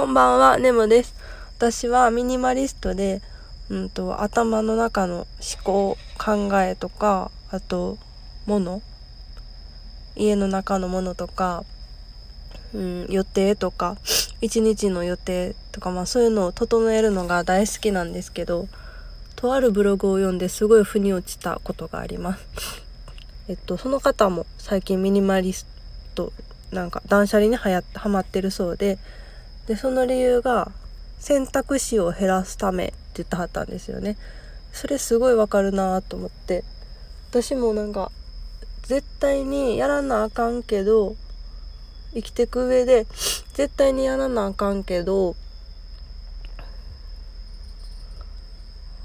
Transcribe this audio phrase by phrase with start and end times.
[0.00, 1.14] こんばんは、ネモです。
[1.58, 3.20] 私はミニマリストで、
[3.68, 5.26] うんと、頭の中の思
[5.62, 7.98] 考、考えとか、あと、
[8.46, 8.80] 物
[10.16, 11.64] 家の中のものとか、
[12.72, 13.98] うん、予定とか、
[14.40, 18.68] 一日の予定とか、まあそういうのを整えるのが大好きなんですけど、
[19.36, 22.46] とあるブログを読んですごい腑に落ちたことがあります。
[23.48, 25.66] えっと、その方も最近ミニマリス
[26.14, 26.32] ト
[26.72, 28.96] なんか断捨離にはやはまってるそうで
[29.70, 30.72] でその理由が
[31.20, 34.16] 選択肢を減らすためって言ってはったんですよね。
[34.72, 36.64] それすごいわかるなと思って。
[37.30, 38.10] 私もなんか
[38.82, 41.14] 絶対にやらなあかんけど
[42.14, 43.06] 生きてく上で
[43.54, 45.36] 絶対にやらなあかんけど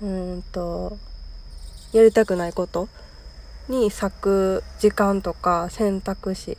[0.01, 0.97] うんと
[1.93, 2.89] やりたくないこと
[3.69, 6.57] に咲く時間とか選択肢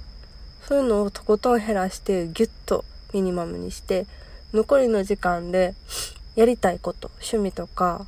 [0.62, 4.06] そういうのをとことん減らしてギュッとミニマムにして
[4.52, 5.74] 残りの時間で
[6.34, 8.06] やりたいこと趣味とか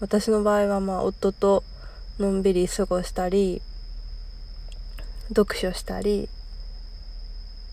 [0.00, 1.64] 私の場合はまあ夫と
[2.18, 3.60] のんびり過ごしたり
[5.28, 6.28] 読書したり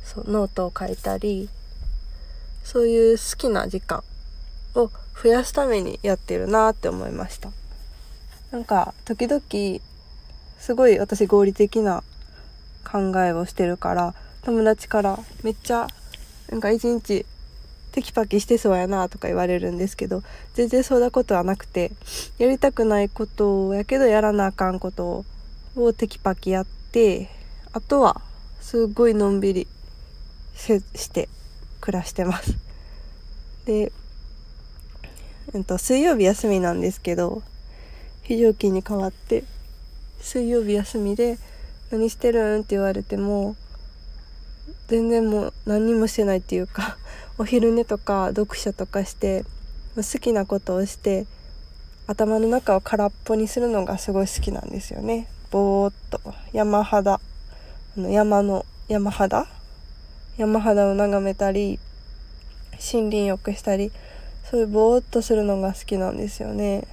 [0.03, 1.49] そうノートを書いたり
[2.63, 4.03] そういう好きな時間
[4.75, 4.89] を
[5.21, 7.49] 増やすためにやってるなって思いました。
[8.51, 9.41] なんか時々
[10.59, 12.03] すごい私合理的な
[12.83, 15.87] 考えをしてるから友達からめっちゃ
[16.51, 17.25] なんか一日
[17.91, 20.21] テキパキしてそうやなとか言われるんですけど
[20.53, 21.91] 全然そんなことはなくて
[22.37, 25.25] やりたくないことやけどやらなあかんこと
[25.75, 27.29] をテキパキやって
[27.73, 28.21] あとは
[28.59, 29.67] すっごいのんびり
[30.55, 31.27] して
[31.79, 32.55] 暮らしてます。
[33.65, 33.91] で、
[35.53, 37.41] えっと、水曜日休みなんですけど
[38.23, 39.43] 非常勤に変わって
[40.19, 41.37] 水曜日休みで
[41.91, 43.55] 何してるんって言われても
[44.91, 46.97] 全然もう何にもしてないっていうか
[47.39, 49.45] お昼寝とか読書とかして
[49.95, 51.25] 好きなことをして
[52.07, 55.27] 頭の中を空っぽにするのがすごい好きなんですよね。
[55.49, 56.19] ぼーっと。
[56.51, 57.21] 山肌。
[57.95, 59.47] の山の山肌？
[60.37, 61.79] 山肌を眺めたり
[62.71, 63.93] 森林浴したり
[64.49, 66.85] そういうぼーっとするのが好きなんですよね。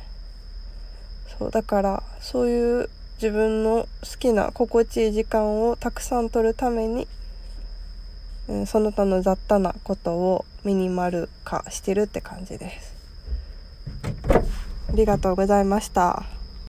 [1.37, 7.09] そうだからそういう自分の好きな心地いい時間をたくさん取るために、
[8.49, 12.95] うん、その他の雑多なことをミニマル化してるって感じです。
[14.89, 16.38] ありがとうございました。